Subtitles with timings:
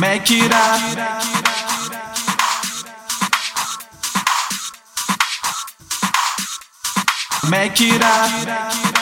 [0.00, 0.80] Make it up.
[7.50, 9.00] Make it up.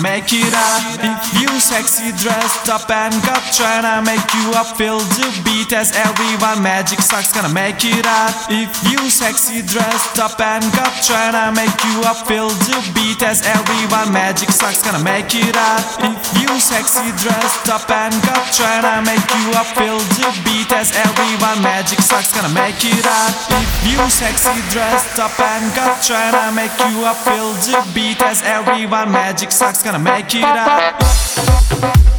[0.00, 4.98] Make it up if you sexy dressed up and got tryna make you up feel
[4.98, 10.40] the beat as everyone magic sax gonna make it up if you sexy dressed up
[10.40, 15.34] and got tryna make you up feel the beat as everyone magic sax gonna make
[15.34, 20.28] it up if you sexy dressed up and got tryna make you up feel the
[20.44, 25.74] beat as everyone magic sax gonna make it up if you sexy dressed up and
[25.74, 30.44] got tryna make you up feel the beat as everyone magic sax gonna make it
[30.44, 32.11] up.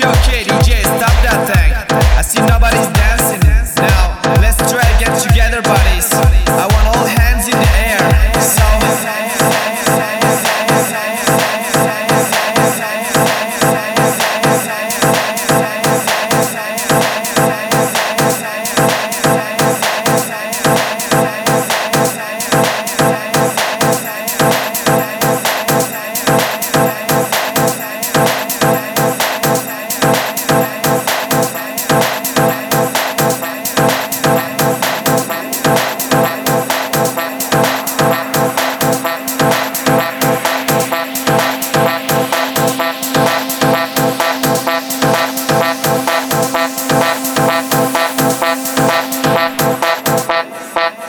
[0.00, 0.47] Go kid.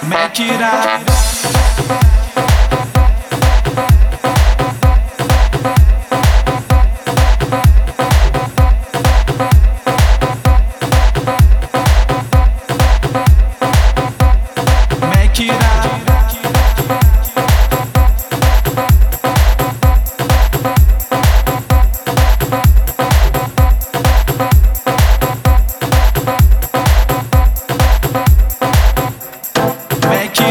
[0.09, 1.58] make it out.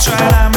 [0.00, 0.49] tried.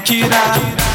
[0.00, 0.89] make it up.